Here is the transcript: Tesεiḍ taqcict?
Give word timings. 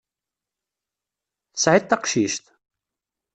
Tesεiḍ 1.53 1.83
taqcict? 1.85 2.45